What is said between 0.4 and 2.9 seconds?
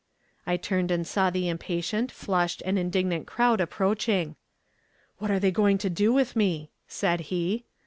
I turned and saw the impatient, flushed, and